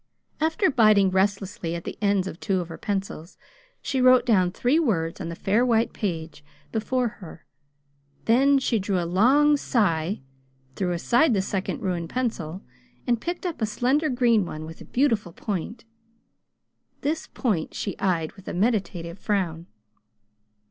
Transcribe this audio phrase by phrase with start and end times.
[0.39, 3.37] After biting restlessly at the ends of two of her pencils,
[3.83, 7.45] she wrote down three words on the fair white page before her.
[8.25, 10.21] Then she drew a long sigh,
[10.75, 12.63] threw aside the second ruined pencil,
[13.05, 15.85] and picked up a slender green one with a beautiful point.
[17.01, 19.67] This point she eyed with a meditative frown.